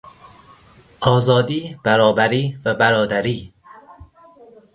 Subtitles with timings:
[1.01, 3.53] آزادی، برابری و برادری